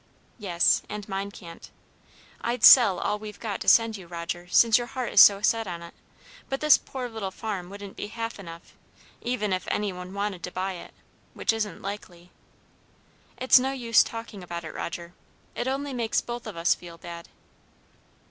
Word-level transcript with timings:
"Yes, 0.39 0.81
and 0.89 1.07
mine 1.07 1.29
can't. 1.29 1.69
I'd 2.41 2.63
sell 2.63 2.97
all 2.97 3.19
we've 3.19 3.39
got 3.39 3.61
to 3.61 3.67
send 3.67 3.97
you, 3.97 4.07
Roger, 4.07 4.47
since 4.47 4.79
your 4.79 4.87
heart 4.87 5.13
is 5.13 5.21
so 5.21 5.43
set 5.43 5.67
on 5.67 5.83
it, 5.83 5.93
but 6.49 6.59
this 6.59 6.75
poor 6.75 7.07
little 7.07 7.29
farm 7.29 7.69
wouldn't 7.69 7.95
be 7.97 8.07
half 8.07 8.39
enough, 8.39 8.73
even 9.21 9.53
if 9.53 9.67
any 9.69 9.93
one 9.93 10.15
wanted 10.15 10.41
to 10.41 10.51
buy 10.51 10.73
it, 10.73 10.95
which 11.35 11.53
isn't 11.53 11.83
likely. 11.83 12.31
It's 13.37 13.59
no 13.59 13.73
use 13.73 14.01
talking 14.03 14.41
about 14.41 14.63
it, 14.63 14.73
Roger; 14.73 15.13
it 15.53 15.67
only 15.67 15.93
makes 15.93 16.19
both 16.19 16.47
of 16.47 16.57
us 16.57 16.73
feel 16.73 16.97
bad. 16.97 17.29